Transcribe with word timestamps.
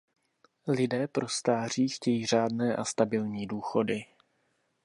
Lidé 0.67 1.07
pro 1.07 1.27
stáří 1.27 1.87
chtějí 1.89 2.25
řádné 2.25 2.75
a 2.75 2.85
stabilní 2.85 3.47
důchody. 3.47 4.05